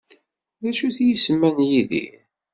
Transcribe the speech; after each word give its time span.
D 0.61 0.63
acu-t 0.69 0.97
yisem-a 1.05 1.49
n 1.55 1.59
Yidir? 1.69 2.17